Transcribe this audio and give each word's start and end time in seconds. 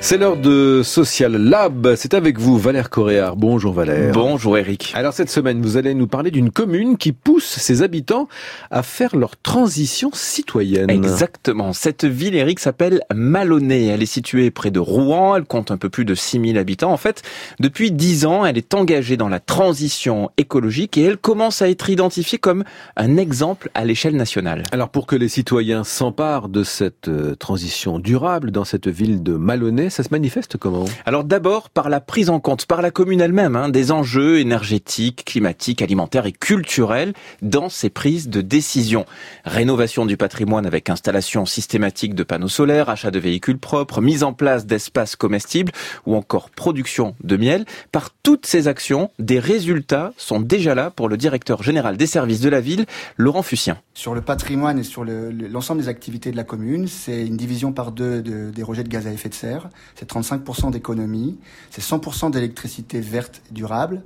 C'est 0.00 0.18
l'heure 0.18 0.36
de 0.36 0.82
Social 0.84 1.32
Lab. 1.32 1.94
C'est 1.96 2.14
avec 2.14 2.38
vous, 2.38 2.58
Valère 2.58 2.90
Coréard. 2.90 3.34
Bonjour 3.34 3.72
Valère. 3.72 4.12
Bonjour 4.12 4.56
Eric. 4.56 4.92
Alors 4.94 5.12
cette 5.12 5.30
semaine, 5.30 5.60
vous 5.60 5.76
allez 5.76 5.94
nous 5.94 6.06
parler 6.06 6.30
d'une 6.30 6.50
commune 6.50 6.96
qui 6.96 7.12
pousse 7.12 7.44
ses 7.44 7.82
habitants 7.82 8.28
à 8.70 8.84
faire 8.84 9.16
leur 9.16 9.36
transition 9.36 10.10
citoyenne. 10.12 10.90
Exactement. 10.90 11.72
Cette 11.72 12.04
ville, 12.04 12.36
Eric, 12.36 12.60
s'appelle 12.60 13.00
Malonnet. 13.12 13.86
Elle 13.86 14.02
est 14.02 14.06
située 14.06 14.52
près 14.52 14.70
de 14.70 14.78
Rouen. 14.78 15.34
Elle 15.34 15.44
compte 15.44 15.72
un 15.72 15.76
peu 15.76 15.88
plus 15.88 16.04
de 16.04 16.14
6000 16.14 16.56
habitants. 16.56 16.92
En 16.92 16.98
fait, 16.98 17.22
depuis 17.58 17.90
10 17.90 18.26
ans, 18.26 18.46
elle 18.46 18.58
est 18.58 18.74
engagée 18.74 19.16
dans 19.16 19.28
la 19.28 19.40
transition 19.40 20.30
écologique 20.36 20.96
et 20.98 21.02
elle 21.02 21.16
commence 21.16 21.62
à 21.62 21.68
être 21.68 21.90
identifiée 21.90 22.38
comme 22.38 22.62
un 22.96 23.16
exemple 23.16 23.70
à 23.74 23.84
l'échelle 23.84 24.14
nationale. 24.14 24.62
Alors 24.70 24.90
pour 24.90 25.06
que 25.06 25.16
les 25.16 25.28
citoyens 25.28 25.82
s'emparent 25.82 26.48
de 26.48 26.62
cette 26.62 27.08
euh, 27.08 27.34
transition 27.34 27.98
durable 27.98 28.52
dans 28.52 28.64
cette 28.64 28.86
ville 28.86 29.22
de 29.22 29.32
Malonnet, 29.32 29.85
ça 29.90 30.02
se 30.02 30.08
manifeste 30.10 30.56
comment? 30.56 30.84
Alors 31.04 31.24
d'abord 31.24 31.70
par 31.70 31.88
la 31.88 32.00
prise 32.00 32.30
en 32.30 32.40
compte 32.40 32.66
par 32.66 32.82
la 32.82 32.90
commune 32.90 33.20
elle-même 33.20 33.56
hein, 33.56 33.68
des 33.68 33.92
enjeux 33.92 34.38
énergétiques, 34.38 35.24
climatiques, 35.24 35.82
alimentaires 35.82 36.26
et 36.26 36.32
culturels 36.32 37.12
dans 37.42 37.68
ses 37.68 37.90
prises 37.90 38.28
de 38.28 38.40
décision. 38.40 39.04
Rénovation 39.44 40.06
du 40.06 40.16
patrimoine 40.16 40.66
avec 40.66 40.90
installation 40.90 41.46
systématique 41.46 42.14
de 42.14 42.22
panneaux 42.22 42.48
solaires, 42.48 42.88
achat 42.88 43.10
de 43.10 43.18
véhicules 43.18 43.58
propres, 43.58 44.00
mise 44.00 44.22
en 44.22 44.32
place 44.32 44.66
d'espaces 44.66 45.16
comestibles 45.16 45.72
ou 46.06 46.16
encore 46.16 46.50
production 46.50 47.14
de 47.22 47.36
miel. 47.36 47.64
Par 47.92 48.10
toutes 48.22 48.46
ces 48.46 48.68
actions, 48.68 49.10
des 49.18 49.38
résultats 49.38 50.12
sont 50.16 50.40
déjà 50.40 50.74
là 50.74 50.90
pour 50.90 51.08
le 51.08 51.16
directeur 51.16 51.62
général 51.62 51.96
des 51.96 52.06
services 52.06 52.40
de 52.40 52.48
la 52.48 52.60
ville, 52.60 52.86
Laurent 53.16 53.42
Fussien. 53.42 53.78
Sur 53.96 54.14
le 54.14 54.20
patrimoine 54.20 54.78
et 54.78 54.82
sur 54.82 55.06
l'ensemble 55.06 55.80
des 55.80 55.88
activités 55.88 56.30
de 56.30 56.36
la 56.36 56.44
commune, 56.44 56.86
c'est 56.86 57.26
une 57.26 57.38
division 57.38 57.72
par 57.72 57.92
deux 57.92 58.20
de, 58.20 58.50
des 58.50 58.62
rejets 58.62 58.84
de 58.84 58.90
gaz 58.90 59.06
à 59.06 59.10
effet 59.10 59.30
de 59.30 59.34
serre 59.34 59.70
c'est 59.94 60.06
35% 60.06 60.70
d'économie, 60.70 61.38
c'est 61.70 61.80
100% 61.80 62.30
d'électricité 62.30 63.00
verte 63.00 63.40
durable 63.50 64.02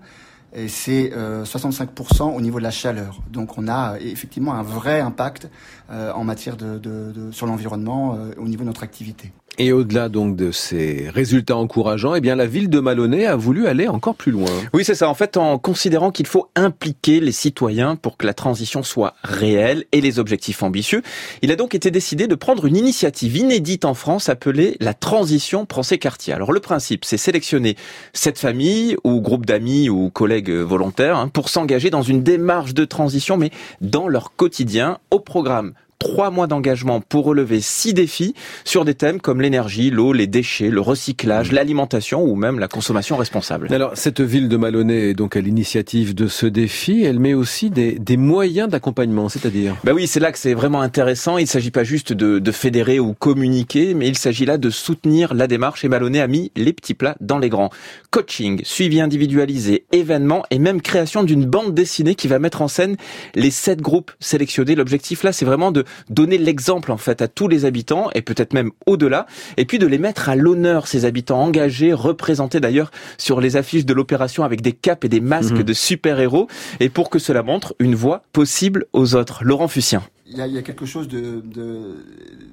et 0.54 0.68
c'est 0.68 1.10
65% 1.10 2.20
euh, 2.20 2.24
au 2.26 2.40
niveau 2.40 2.58
de 2.58 2.62
la 2.62 2.70
chaleur. 2.70 3.20
Donc 3.32 3.58
on 3.58 3.66
a 3.66 3.98
effectivement 3.98 4.54
un 4.54 4.62
vrai 4.62 5.00
impact 5.00 5.50
euh, 5.90 6.12
en 6.12 6.22
matière 6.22 6.56
de 6.56 7.30
sur 7.32 7.46
l'environnement 7.46 8.14
euh, 8.14 8.30
au 8.38 8.46
niveau 8.46 8.62
de 8.62 8.68
notre 8.68 8.84
activité. 8.84 9.32
Et 9.58 9.72
au-delà 9.72 10.08
donc 10.08 10.36
de 10.36 10.52
ces 10.52 11.10
résultats 11.12 11.56
encourageants, 11.56 12.14
eh 12.14 12.20
bien 12.20 12.34
la 12.34 12.46
ville 12.46 12.70
de 12.70 12.80
Malonnet 12.80 13.26
a 13.26 13.36
voulu 13.36 13.66
aller 13.66 13.88
encore 13.88 14.14
plus 14.14 14.32
loin. 14.32 14.48
Oui, 14.72 14.84
c'est 14.84 14.94
ça. 14.94 15.08
En 15.08 15.14
fait, 15.14 15.36
en 15.36 15.58
considérant 15.58 16.10
qu'il 16.10 16.26
faut 16.26 16.48
impliquer 16.56 17.20
les 17.20 17.32
citoyens 17.32 17.96
pour 17.96 18.16
que 18.16 18.26
la 18.26 18.32
transition 18.32 18.82
soit 18.82 19.14
réelle 19.22 19.84
et 19.92 20.00
les 20.00 20.18
objectifs 20.18 20.62
ambitieux, 20.62 21.02
il 21.42 21.52
a 21.52 21.56
donc 21.56 21.74
été 21.74 21.90
décidé 21.90 22.26
de 22.26 22.34
prendre 22.34 22.64
une 22.64 22.76
initiative 22.76 23.36
inédite 23.36 23.84
en 23.84 23.94
France 23.94 24.28
appelée 24.28 24.76
la 24.80 24.94
transition 24.94 25.66
prend 25.66 25.82
ses 25.82 25.98
quartiers. 25.98 26.32
Alors 26.32 26.52
le 26.52 26.60
principe, 26.60 27.04
c'est 27.04 27.18
sélectionner 27.18 27.76
cette 28.12 28.38
famille 28.38 28.96
ou 29.04 29.20
groupe 29.20 29.44
d'amis 29.44 29.90
ou 29.90 30.10
collègues 30.10 30.50
volontaires 30.50 31.18
hein, 31.18 31.28
pour 31.28 31.48
s'engager 31.48 31.90
dans 31.90 32.02
une 32.02 32.22
démarche 32.22 32.72
de 32.72 32.84
transition, 32.84 33.36
mais 33.36 33.50
dans 33.80 34.08
leur 34.08 34.34
quotidien, 34.36 34.98
au 35.10 35.20
programme 35.20 35.74
trois 36.00 36.30
mois 36.30 36.48
d'engagement 36.48 37.00
pour 37.00 37.26
relever 37.26 37.60
six 37.60 37.94
défis 37.94 38.34
sur 38.64 38.84
des 38.84 38.94
thèmes 38.94 39.20
comme 39.20 39.40
l'énergie, 39.40 39.90
l'eau, 39.90 40.12
les 40.12 40.26
déchets, 40.26 40.70
le 40.70 40.80
recyclage, 40.80 41.52
mmh. 41.52 41.54
l'alimentation 41.54 42.24
ou 42.24 42.34
même 42.34 42.58
la 42.58 42.66
consommation 42.66 43.16
responsable. 43.16 43.72
Alors, 43.72 43.92
cette 43.94 44.20
ville 44.20 44.48
de 44.48 44.56
Malonnet 44.56 45.10
est 45.10 45.14
donc 45.14 45.36
à 45.36 45.40
l'initiative 45.40 46.14
de 46.14 46.26
ce 46.26 46.46
défi. 46.46 47.04
Elle 47.04 47.20
met 47.20 47.34
aussi 47.34 47.70
des, 47.70 47.98
des 47.98 48.16
moyens 48.16 48.68
d'accompagnement, 48.68 49.28
c'est-à-dire? 49.28 49.76
Ben 49.84 49.92
oui, 49.92 50.06
c'est 50.06 50.20
là 50.20 50.32
que 50.32 50.38
c'est 50.38 50.54
vraiment 50.54 50.80
intéressant. 50.80 51.36
Il 51.36 51.42
ne 51.42 51.48
s'agit 51.48 51.70
pas 51.70 51.84
juste 51.84 52.12
de, 52.14 52.38
de, 52.38 52.52
fédérer 52.52 52.98
ou 52.98 53.12
communiquer, 53.12 53.92
mais 53.92 54.08
il 54.08 54.16
s'agit 54.16 54.46
là 54.46 54.56
de 54.56 54.70
soutenir 54.70 55.34
la 55.34 55.46
démarche. 55.46 55.84
Et 55.84 55.88
Malonnet 55.88 56.20
a 56.20 56.26
mis 56.26 56.50
les 56.56 56.72
petits 56.72 56.94
plats 56.94 57.16
dans 57.20 57.38
les 57.38 57.50
grands. 57.50 57.70
Coaching, 58.10 58.62
suivi 58.64 59.02
individualisé, 59.02 59.84
événements 59.92 60.44
et 60.50 60.58
même 60.58 60.80
création 60.80 61.24
d'une 61.24 61.44
bande 61.44 61.74
dessinée 61.74 62.14
qui 62.14 62.26
va 62.26 62.38
mettre 62.38 62.62
en 62.62 62.68
scène 62.68 62.96
les 63.34 63.50
sept 63.50 63.82
groupes 63.82 64.12
sélectionnés. 64.18 64.74
L'objectif 64.74 65.24
là, 65.24 65.32
c'est 65.32 65.44
vraiment 65.44 65.72
de 65.72 65.84
donner 66.08 66.38
l'exemple 66.38 66.92
en 66.92 66.96
fait 66.96 67.22
à 67.22 67.28
tous 67.28 67.48
les 67.48 67.64
habitants 67.64 68.10
et 68.14 68.22
peut-être 68.22 68.52
même 68.52 68.70
au-delà, 68.86 69.26
et 69.56 69.64
puis 69.64 69.78
de 69.78 69.86
les 69.86 69.98
mettre 69.98 70.28
à 70.28 70.36
l'honneur 70.36 70.86
ces 70.86 71.04
habitants 71.04 71.40
engagés, 71.40 71.92
représentés 71.92 72.60
d'ailleurs 72.60 72.90
sur 73.18 73.40
les 73.40 73.56
affiches 73.56 73.84
de 73.84 73.94
l'opération 73.94 74.44
avec 74.44 74.60
des 74.60 74.72
capes 74.72 75.04
et 75.04 75.08
des 75.08 75.20
masques 75.20 75.52
mhm. 75.52 75.62
de 75.62 75.72
super-héros, 75.72 76.48
et 76.80 76.88
pour 76.88 77.10
que 77.10 77.18
cela 77.18 77.42
montre 77.42 77.74
une 77.78 77.94
voie 77.94 78.22
possible 78.32 78.86
aux 78.92 79.14
autres. 79.14 79.44
Laurent 79.44 79.68
Fussien. 79.68 80.02
Il 80.32 80.36
y 80.36 80.58
a, 80.58 80.62
quelque 80.62 80.86
chose 80.86 81.08
de, 81.08 81.42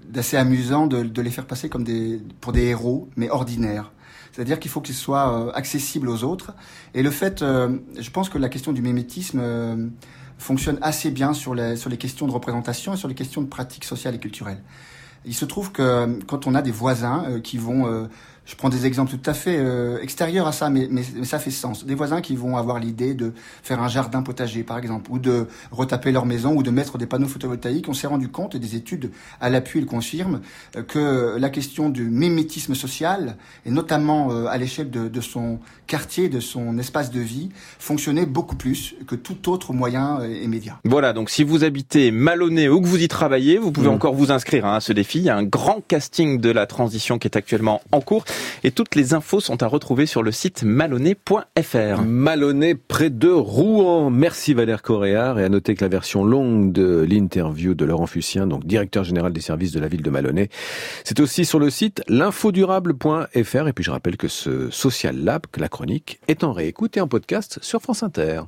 d'assez 0.10 0.36
amusant 0.36 0.88
de, 0.88 1.22
les 1.22 1.30
faire 1.30 1.46
passer 1.46 1.70
comme 1.70 1.84
des, 1.84 2.20
pour 2.42 2.52
des 2.52 2.64
héros, 2.66 3.08
mais 3.16 3.30
ordinaires. 3.30 3.92
C'est-à-dire 4.32 4.60
qu'il 4.60 4.70
faut 4.70 4.82
qu'ils 4.82 4.96
soient 4.96 5.48
euh, 5.48 5.52
accessibles 5.54 6.10
aux 6.10 6.24
autres. 6.24 6.54
Et 6.94 7.02
le 7.02 7.12
fait, 7.12 7.42
euh, 7.42 7.78
je 7.98 8.10
pense 8.10 8.30
que 8.30 8.38
la 8.38 8.50
question 8.50 8.72
du 8.72 8.82
mimétisme 8.82 9.40
euh, 9.42 9.88
fonctionne 10.38 10.78
assez 10.82 11.12
bien 11.12 11.34
sur 11.34 11.56
les, 11.56 11.76
sur 11.76 11.90
les 11.90 11.98
questions 11.98 12.28
de 12.28 12.32
représentation 12.32 12.94
et 12.94 12.98
sur 12.98 13.08
les 13.08 13.16
questions 13.16 13.42
de 13.42 13.48
pratique 13.48 13.84
sociale 13.84 14.16
et 14.16 14.20
culturelle. 14.20 14.62
Il 15.26 15.34
se 15.34 15.46
trouve 15.46 15.72
que 15.72 16.20
quand 16.26 16.48
on 16.48 16.56
a 16.56 16.62
des 16.62 16.72
voisins 16.72 17.42
qui 17.44 17.58
vont 17.58 18.08
je 18.48 18.56
prends 18.56 18.70
des 18.70 18.86
exemples 18.86 19.12
tout 19.12 19.30
à 19.30 19.34
fait 19.34 19.58
euh, 19.60 20.02
extérieurs 20.02 20.48
à 20.48 20.54
ça, 20.54 20.70
mais, 20.70 20.88
mais, 20.90 21.04
ça 21.24 21.38
fait 21.38 21.52
sens. 21.52 21.86
Des 21.86 21.96
voisins 21.96 22.22
qui 22.22 22.36
vont 22.36 22.56
avoir 22.56 22.80
l'idée 22.80 23.14
de 23.14 23.34
faire 23.62 23.82
un 23.82 23.90
jardin 23.90 24.24
potager, 24.24 24.64
par 24.64 24.78
exemple, 24.78 25.12
ou 25.12 25.20
de 25.20 25.48
retaper 25.72 26.14
leur 26.14 26.26
maison, 26.26 26.56
ou 26.56 26.64
de 26.64 26.72
mettre 26.72 26.98
des 26.98 27.06
panneaux 27.06 27.28
photovoltaïques. 27.28 27.90
On 27.90 27.94
s'est 27.94 28.08
rendu 28.08 28.30
compte, 28.30 28.56
et 28.56 28.60
des 28.60 28.76
études 28.76 29.12
à 29.42 29.50
l'appui 29.50 29.82
le 29.82 29.86
confirment, 29.86 30.40
euh, 30.78 30.84
que 30.84 31.38
la 31.38 31.50
question 31.50 31.90
du 31.90 32.10
mimétisme 32.10 32.74
social, 32.74 33.36
et 33.66 33.72
notamment 33.72 34.32
euh, 34.32 34.46
à 34.46 34.58
l'échelle 34.58 34.90
de, 34.90 35.10
de, 35.10 35.22
son 35.22 35.60
quartier, 35.86 36.30
de 36.30 36.40
son 36.40 36.78
espace 36.78 37.12
de 37.12 37.20
vie, 37.20 37.50
fonctionnait 37.80 38.26
beaucoup 38.26 38.56
plus 38.56 38.96
que 39.08 39.16
tout 39.16 39.52
autre 39.52 39.74
moyen 39.74 40.26
immédiat. 40.26 40.80
Voilà, 40.86 41.12
donc 41.12 41.30
si 41.30 41.44
vous 41.44 41.66
habitez 41.66 42.12
Malonné 42.12 42.70
ou 42.70 42.80
que 42.80 42.88
vous 42.88 43.02
y 43.02 43.10
travaillez, 43.10 43.58
vous 43.58 43.74
pouvez 43.74 43.90
mmh. 43.90 43.94
encore 43.94 44.14
vous 44.14 44.32
inscrire 44.32 44.66
hein, 44.66 44.76
à 44.76 44.80
ce 44.80 44.94
défi. 44.94 45.20
Il 45.20 45.26
y 45.26 45.30
a 45.30 45.36
un 45.36 45.44
grand 45.44 45.82
casting 45.86 46.40
de 46.40 46.50
la 46.50 46.66
transition 46.66 47.20
qui 47.20 47.28
est 47.28 47.36
actuellement 47.36 47.82
en 47.92 48.00
cours. 48.00 48.24
Et 48.64 48.72
toutes 48.72 48.96
les 48.96 49.14
infos 49.14 49.40
sont 49.40 49.62
à 49.64 49.68
retrouver 49.68 50.06
sur 50.06 50.24
le 50.24 50.32
site 50.32 50.64
malonnet.fr. 50.64 52.02
Malonnet 52.06 52.76
près 52.76 53.10
de 53.10 53.30
Rouen. 53.30 54.10
Merci 54.10 54.54
Valère 54.54 54.82
Coréard 54.82 55.40
et 55.40 55.44
à 55.44 55.50
noter 55.50 55.76
que 55.76 55.84
la 55.84 55.90
version 55.90 56.24
longue 56.24 56.72
de 56.72 57.06
l'interview 57.08 57.74
de 57.74 57.86
Laurent 57.86 58.08
Fussien, 58.08 58.48
donc 58.48 58.66
directeur 58.66 59.04
général 59.04 59.34
des 59.34 59.42
services 59.42 59.72
de 59.72 59.80
la 59.80 59.88
ville 59.88 60.02
de 60.02 60.10
Malonnet, 60.10 60.50
c'est 61.04 61.20
aussi 61.20 61.46
sur 61.46 61.60
le 61.60 61.70
site 61.70 62.02
l'infodurable.fr 62.08 63.68
et 63.68 63.74
puis 63.74 63.84
je 63.84 63.92
rappelle 63.92 64.18
que 64.18 64.28
ce 64.28 64.70
Social 64.70 65.18
Lab, 65.18 65.44
que 65.52 65.60
la 65.60 65.70
chronique, 65.70 66.20
est 66.28 66.44
en 66.44 66.52
réécoute 66.52 66.98
et 66.98 67.02
en 67.02 67.08
podcast 67.08 67.60
sur 67.62 67.82
France 67.82 68.04
Inter. 68.04 68.42